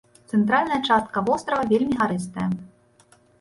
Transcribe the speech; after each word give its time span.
Цэнтральная 0.35 0.79
частка 0.87 1.23
вострава 1.27 1.67
вельмі 1.75 1.95
гарыстая. 2.01 2.49